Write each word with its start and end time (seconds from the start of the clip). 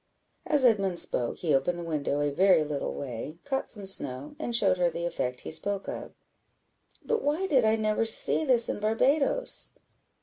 As 0.47 0.65
Edmund 0.65 0.99
spoke, 0.99 1.37
he 1.37 1.53
opened 1.53 1.77
the 1.77 1.83
window 1.83 2.21
a 2.21 2.31
very 2.31 2.63
little 2.63 2.95
way, 2.95 3.37
caught 3.43 3.69
some 3.69 3.85
snow, 3.85 4.35
and 4.39 4.55
showed 4.55 4.77
her 4.77 4.89
the 4.89 5.05
effect 5.05 5.41
he 5.41 5.51
spoke 5.51 5.87
of. 5.87 6.13
"But 7.05 7.21
why 7.21 7.45
did 7.45 7.63
I 7.65 7.75
never 7.75 8.03
see 8.05 8.43
this 8.43 8.67
in 8.67 8.79
Barbadoes?" 8.79 9.73